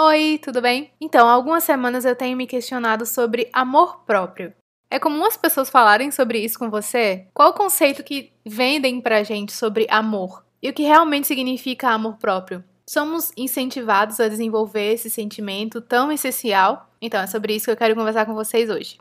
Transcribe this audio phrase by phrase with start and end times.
[0.00, 0.92] Oi, tudo bem?
[1.00, 4.52] Então, há algumas semanas eu tenho me questionado sobre amor próprio.
[4.88, 7.26] É comum as pessoas falarem sobre isso com você?
[7.34, 10.44] Qual o conceito que vendem pra gente sobre amor?
[10.62, 12.62] E o que realmente significa amor próprio?
[12.88, 16.88] Somos incentivados a desenvolver esse sentimento tão essencial?
[17.02, 18.98] Então, é sobre isso que eu quero conversar com vocês hoje.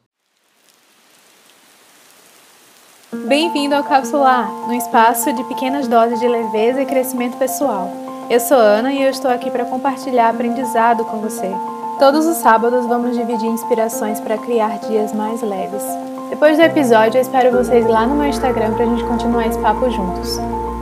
[3.27, 8.06] Bem-vindo ao Capsular, um espaço de pequenas doses de leveza e crescimento pessoal.
[8.29, 11.49] Eu sou Ana e eu estou aqui para compartilhar aprendizado com você.
[11.97, 15.81] Todos os sábados vamos dividir inspirações para criar dias mais leves.
[16.29, 19.57] Depois do episódio, eu espero vocês lá no meu Instagram para a gente continuar esse
[19.59, 20.35] papo juntos.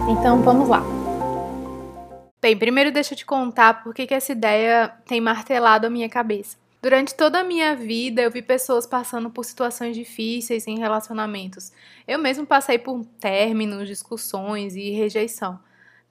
[0.09, 0.81] Então, vamos lá!
[2.41, 6.57] Bem, primeiro deixa eu te contar por que essa ideia tem martelado a minha cabeça.
[6.81, 11.71] Durante toda a minha vida, eu vi pessoas passando por situações difíceis em relacionamentos.
[12.07, 15.59] Eu mesmo passei por términos, discussões e rejeição.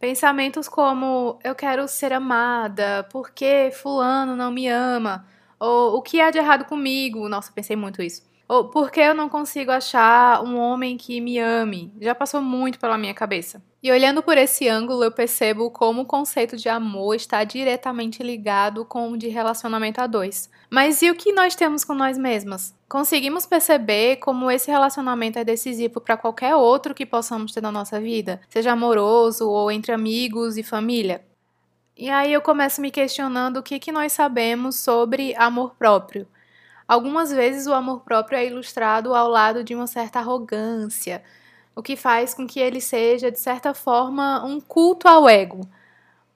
[0.05, 5.27] Pensamentos como eu quero ser amada, por que fulano não me ama?
[5.59, 7.27] Ou o que há de errado comigo?
[7.27, 8.23] Nossa, pensei muito isso.
[8.47, 11.93] Ou por que eu não consigo achar um homem que me ame?
[12.01, 13.63] Já passou muito pela minha cabeça.
[13.83, 18.85] E olhando por esse ângulo, eu percebo como o conceito de amor está diretamente ligado
[18.85, 20.51] com o de relacionamento a dois.
[20.71, 22.75] Mas e o que nós temos com nós mesmas?
[22.89, 28.01] Conseguimos perceber como esse relacionamento é decisivo para qualquer outro que possamos ter na nossa
[28.01, 31.23] vida, seja amoroso ou entre amigos e família?
[31.97, 36.27] E aí eu começo me questionando o que, que nós sabemos sobre amor próprio.
[36.87, 41.23] Algumas vezes o amor próprio é ilustrado ao lado de uma certa arrogância,
[41.75, 45.69] o que faz com que ele seja, de certa forma, um culto ao ego.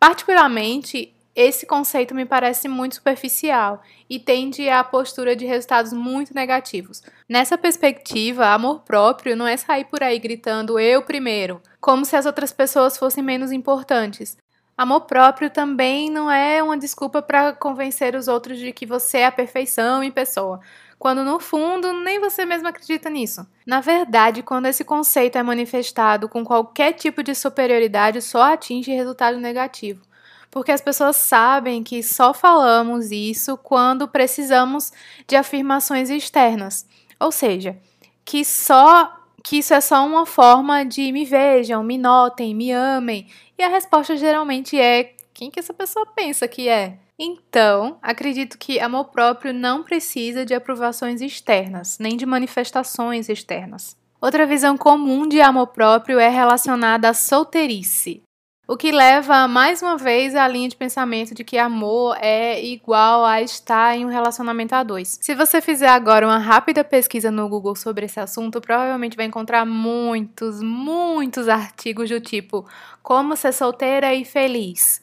[0.00, 7.00] Particularmente, esse conceito me parece muito superficial e tende à postura de resultados muito negativos.
[7.28, 12.26] Nessa perspectiva, amor próprio não é sair por aí gritando eu primeiro, como se as
[12.26, 14.36] outras pessoas fossem menos importantes,
[14.78, 19.26] Amor próprio também não é uma desculpa para convencer os outros de que você é
[19.26, 20.60] a perfeição em pessoa,
[20.96, 23.44] quando no fundo nem você mesmo acredita nisso.
[23.66, 29.38] Na verdade, quando esse conceito é manifestado com qualquer tipo de superioridade, só atinge resultado
[29.38, 30.00] negativo.
[30.48, 34.92] Porque as pessoas sabem que só falamos isso quando precisamos
[35.26, 36.86] de afirmações externas.
[37.18, 37.76] Ou seja,
[38.24, 39.17] que só
[39.48, 43.26] que isso é só uma forma de me vejam, me notem, me amem.
[43.56, 46.98] E a resposta geralmente é: quem que essa pessoa pensa que é?
[47.18, 53.96] Então, acredito que amor próprio não precisa de aprovações externas, nem de manifestações externas.
[54.20, 58.22] Outra visão comum de amor próprio é relacionada à solteirice.
[58.70, 63.24] O que leva mais uma vez à linha de pensamento de que amor é igual
[63.24, 65.18] a estar em um relacionamento a dois.
[65.22, 69.64] Se você fizer agora uma rápida pesquisa no Google sobre esse assunto, provavelmente vai encontrar
[69.64, 72.68] muitos, muitos artigos do tipo
[73.02, 75.00] Como ser solteira e feliz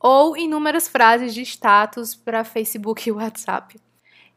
[0.00, 3.78] ou inúmeras frases de status para Facebook e WhatsApp.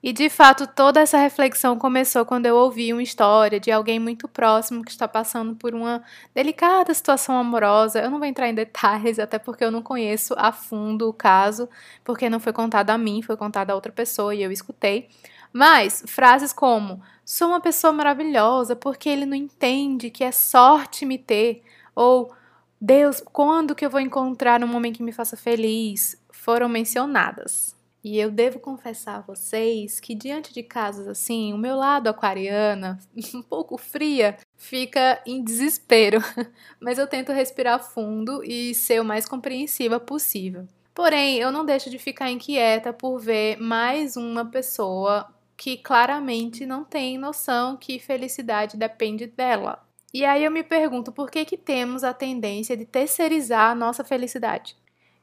[0.05, 4.27] E de fato, toda essa reflexão começou quando eu ouvi uma história de alguém muito
[4.27, 8.01] próximo que está passando por uma delicada situação amorosa.
[8.01, 11.67] Eu não vou entrar em detalhes, até porque eu não conheço a fundo o caso,
[12.03, 15.09] porque não foi contado a mim, foi contado a outra pessoa e eu escutei.
[15.51, 21.17] Mas frases como: sou uma pessoa maravilhosa porque ele não entende que é sorte me
[21.17, 21.63] ter,
[21.95, 22.31] ou
[22.79, 26.23] Deus, quando que eu vou encontrar um homem que me faça feliz?
[26.45, 27.74] foram mencionadas.
[28.05, 32.99] E eu devo confessar a vocês que, diante de casos assim, o meu lado aquariana,
[33.33, 36.19] um pouco fria, fica em desespero.
[36.79, 40.67] Mas eu tento respirar fundo e ser o mais compreensiva possível.
[40.93, 45.27] Porém, eu não deixo de ficar inquieta por ver mais uma pessoa
[45.57, 49.83] que claramente não tem noção que felicidade depende dela.
[50.13, 54.03] E aí eu me pergunto por que, que temos a tendência de terceirizar a nossa
[54.03, 54.75] felicidade.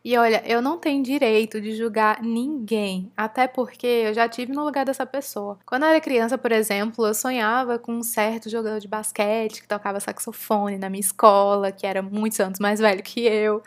[0.05, 4.65] E olha, eu não tenho direito de julgar ninguém, até porque eu já tive no
[4.65, 5.59] lugar dessa pessoa.
[5.65, 9.69] Quando eu era criança, por exemplo, eu sonhava com um certo jogador de basquete que
[9.69, 13.63] tocava saxofone na minha escola, que era muitos anos mais velho que eu.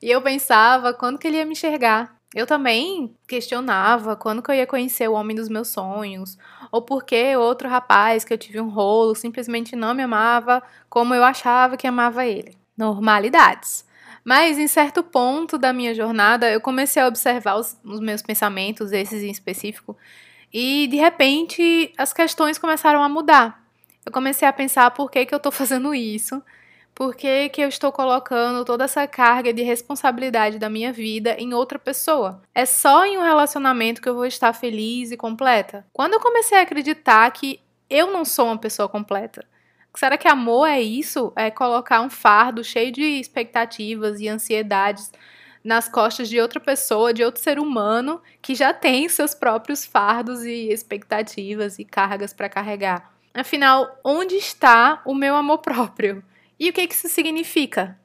[0.00, 2.16] E eu pensava quando que ele ia me enxergar.
[2.34, 6.36] Eu também questionava quando que eu ia conhecer o homem dos meus sonhos,
[6.72, 11.22] ou porque outro rapaz que eu tive um rolo simplesmente não me amava como eu
[11.22, 12.56] achava que amava ele.
[12.76, 13.84] Normalidades.
[14.24, 18.90] Mas em certo ponto da minha jornada, eu comecei a observar os, os meus pensamentos,
[18.90, 19.96] esses em específico,
[20.52, 23.62] e de repente as questões começaram a mudar.
[24.06, 26.42] Eu comecei a pensar por que, que eu estou fazendo isso,
[26.94, 31.52] por que, que eu estou colocando toda essa carga de responsabilidade da minha vida em
[31.52, 32.40] outra pessoa.
[32.54, 35.84] É só em um relacionamento que eu vou estar feliz e completa.
[35.92, 37.60] Quando eu comecei a acreditar que
[37.90, 39.44] eu não sou uma pessoa completa,
[39.96, 41.32] Será que amor é isso?
[41.36, 45.12] É colocar um fardo cheio de expectativas e ansiedades
[45.62, 50.44] nas costas de outra pessoa, de outro ser humano que já tem seus próprios fardos
[50.44, 53.14] e expectativas e cargas para carregar.
[53.32, 56.22] Afinal, onde está o meu amor próprio?
[56.58, 57.98] E o que isso significa?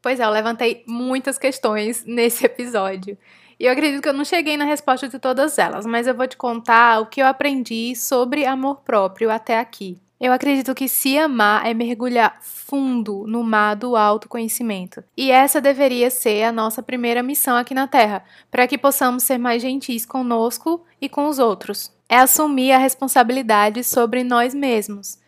[0.00, 3.18] Pois é, eu levantei muitas questões nesse episódio.
[3.58, 6.28] E eu acredito que eu não cheguei na resposta de todas elas, mas eu vou
[6.28, 10.00] te contar o que eu aprendi sobre amor próprio até aqui.
[10.20, 15.04] Eu acredito que se amar é mergulhar fundo no mar do autoconhecimento.
[15.16, 19.38] E essa deveria ser a nossa primeira missão aqui na Terra, para que possamos ser
[19.38, 21.92] mais gentis conosco e com os outros.
[22.08, 25.18] É assumir a responsabilidade sobre nós mesmos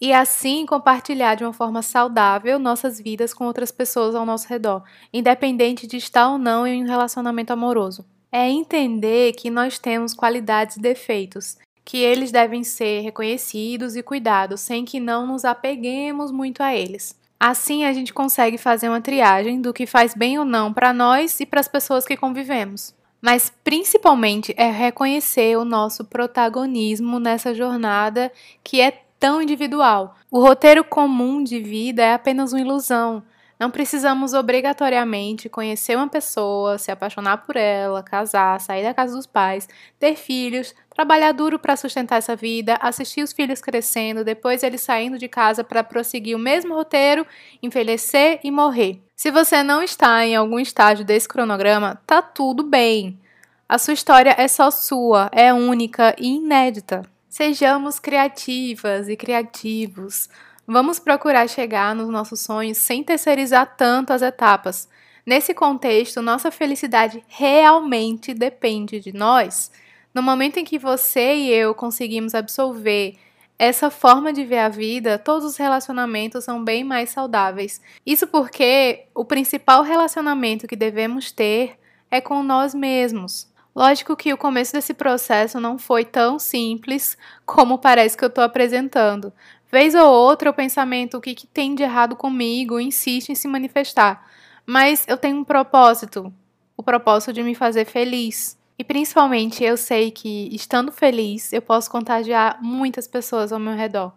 [0.00, 4.82] e assim compartilhar de uma forma saudável nossas vidas com outras pessoas ao nosso redor,
[5.12, 8.04] independente de estar ou não em um relacionamento amoroso.
[8.32, 11.58] É entender que nós temos qualidades e defeitos
[11.90, 17.18] que eles devem ser reconhecidos e cuidados, sem que não nos apeguemos muito a eles.
[17.38, 21.40] Assim, a gente consegue fazer uma triagem do que faz bem ou não para nós
[21.40, 22.94] e para as pessoas que convivemos.
[23.20, 28.30] Mas principalmente é reconhecer o nosso protagonismo nessa jornada
[28.62, 30.14] que é tão individual.
[30.30, 33.20] O roteiro comum de vida é apenas uma ilusão.
[33.60, 39.26] Não precisamos obrigatoriamente conhecer uma pessoa, se apaixonar por ela, casar, sair da casa dos
[39.26, 39.68] pais,
[39.98, 45.18] ter filhos, trabalhar duro para sustentar essa vida, assistir os filhos crescendo, depois eles saindo
[45.18, 47.26] de casa para prosseguir o mesmo roteiro,
[47.62, 48.98] envelhecer e morrer.
[49.14, 53.20] Se você não está em algum estágio desse cronograma, tá tudo bem.
[53.68, 57.02] A sua história é só sua, é única e inédita.
[57.28, 60.30] Sejamos criativas e criativos.
[60.72, 64.88] Vamos procurar chegar nos nossos sonhos sem terceirizar tanto as etapas.
[65.26, 69.72] Nesse contexto, nossa felicidade realmente depende de nós.
[70.14, 73.18] No momento em que você e eu conseguimos absorver
[73.58, 77.80] essa forma de ver a vida, todos os relacionamentos são bem mais saudáveis.
[78.06, 83.49] Isso porque o principal relacionamento que devemos ter é com nós mesmos.
[83.74, 88.42] Lógico que o começo desse processo não foi tão simples como parece que eu estou
[88.42, 89.32] apresentando,
[89.70, 93.46] Vez ou outra o pensamento, o que, que tem de errado comigo, insiste em se
[93.46, 94.26] manifestar.
[94.66, 96.32] Mas eu tenho um propósito,
[96.76, 98.58] o propósito de me fazer feliz.
[98.76, 104.12] E principalmente eu sei que, estando feliz, eu posso contagiar muitas pessoas ao meu redor.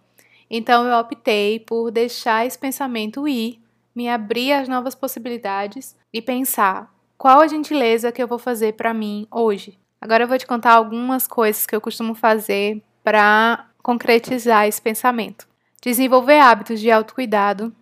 [0.49, 3.61] Então eu optei por deixar esse pensamento ir,
[3.93, 8.93] me abrir às novas possibilidades e pensar qual a gentileza que eu vou fazer para
[8.93, 9.77] mim hoje.
[9.99, 15.47] Agora eu vou te contar algumas coisas que eu costumo fazer para concretizar esse pensamento.
[15.81, 17.73] Desenvolver hábitos de autocuidado.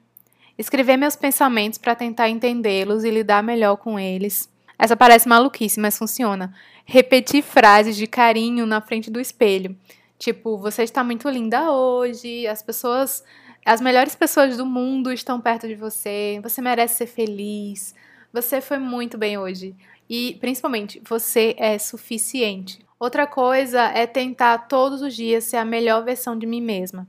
[0.57, 4.50] Escrever meus pensamentos para tentar entendê-los e lidar melhor com eles.
[4.78, 6.54] Essa parece maluquice, mas funciona.
[6.86, 9.75] Repetir frases de carinho na frente do espelho.
[10.18, 13.24] Tipo, você está muito linda hoje, as pessoas,
[13.66, 17.95] as melhores pessoas do mundo estão perto de você, você merece ser feliz,
[18.31, 19.75] você foi muito bem hoje.
[20.10, 22.80] E, principalmente, você é suficiente.
[23.00, 27.07] Outra coisa é tentar todos os dias ser a melhor versão de mim mesma.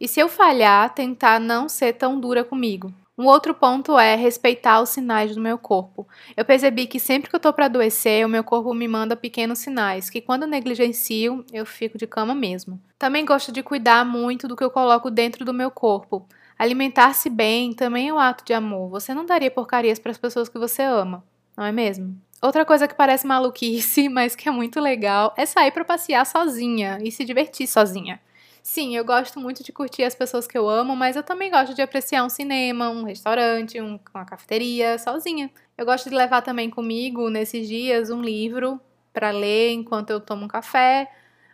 [0.00, 2.92] E se eu falhar, tentar não ser tão dura comigo.
[3.16, 6.06] Um outro ponto é respeitar os sinais do meu corpo.
[6.36, 9.60] Eu percebi que sempre que eu tô para adoecer, o meu corpo me manda pequenos
[9.60, 12.80] sinais, que quando eu negligencio, eu fico de cama mesmo.
[12.98, 16.26] Também gosto de cuidar muito do que eu coloco dentro do meu corpo.
[16.58, 18.90] Alimentar-se bem também é um ato de amor.
[18.90, 21.22] Você não daria porcarias para as pessoas que você ama,
[21.56, 22.16] não é mesmo?
[22.42, 26.98] Outra coisa que parece maluquice, mas que é muito legal, é sair para passear sozinha
[27.00, 28.20] e se divertir sozinha.
[28.66, 31.74] Sim, eu gosto muito de curtir as pessoas que eu amo, mas eu também gosto
[31.74, 35.50] de apreciar um cinema, um restaurante, um, uma cafeteria sozinha.
[35.76, 38.80] Eu gosto de levar também comigo, nesses dias, um livro
[39.12, 41.10] para ler enquanto eu tomo um café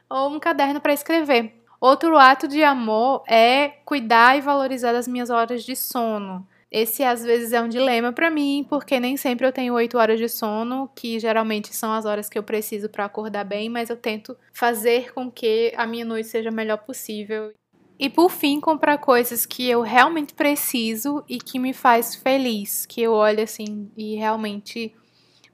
[0.09, 1.53] ou um caderno para escrever.
[1.81, 6.47] Outro ato de amor é cuidar e valorizar das minhas horas de sono.
[6.71, 10.21] Esse às vezes é um dilema para mim, porque nem sempre eu tenho oito horas
[10.21, 13.97] de sono, que geralmente são as horas que eu preciso para acordar bem, mas eu
[13.97, 17.53] tento fazer com que a minha noite seja a melhor possível.
[17.99, 23.03] E por fim, comprar coisas que eu realmente preciso e que me faz feliz, que
[23.03, 24.95] eu olho assim e realmente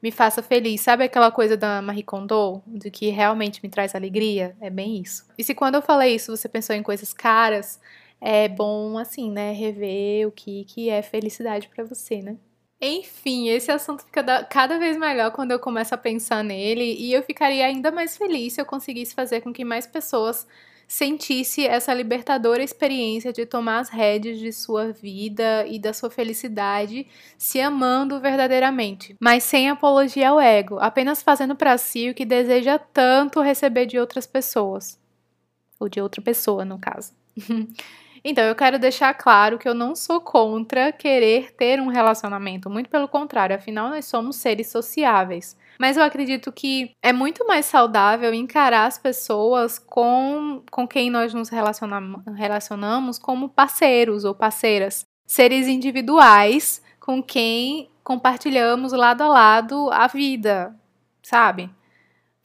[0.03, 0.83] me faça feliz.
[0.83, 4.55] Sabe aquela coisa da Marie Kondo, de que realmente me traz alegria?
[4.61, 5.27] É bem isso.
[5.37, 7.81] E se quando eu falei isso você pensou em coisas caras,
[8.21, 12.37] é bom, assim, né, rever o que, que é felicidade para você, né?
[12.81, 17.23] Enfim, esse assunto fica cada vez melhor quando eu começo a pensar nele e eu
[17.23, 20.47] ficaria ainda mais feliz se eu conseguisse fazer com que mais pessoas
[20.87, 27.07] sentisse essa libertadora experiência de tomar as rédeas de sua vida e da sua felicidade,
[27.37, 32.79] se amando verdadeiramente, mas sem apologia ao ego, apenas fazendo para si o que deseja
[32.79, 34.99] tanto receber de outras pessoas,
[35.81, 37.13] ou de outra pessoa, no caso.
[38.29, 42.91] Então, eu quero deixar claro que eu não sou contra querer ter um relacionamento, muito
[42.91, 45.57] pelo contrário, afinal, nós somos seres sociáveis.
[45.79, 51.33] Mas eu acredito que é muito mais saudável encarar as pessoas com, com quem nós
[51.33, 60.09] nos relacionamos como parceiros ou parceiras, seres individuais com quem compartilhamos lado a lado a
[60.09, 60.75] vida,
[61.23, 61.71] sabe?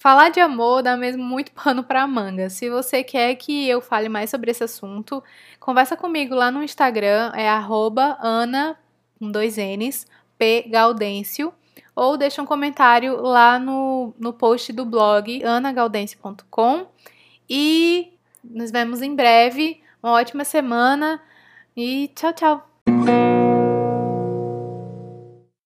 [0.02, 2.50] Falar de amor dá mesmo muito pano para manga.
[2.50, 5.24] Se você quer que eu fale mais sobre esse assunto,
[5.60, 8.76] conversa comigo lá no Instagram, é @ana
[9.20, 10.08] com dois N's,
[10.40, 11.54] P Gaudêncio,
[11.96, 16.88] ou deixa um comentário lá no, no post do blog anagaudense.com
[17.48, 18.12] e
[18.44, 19.84] nos vemos em breve.
[20.02, 21.22] Uma ótima semana
[21.78, 23.31] e tchau, tchau!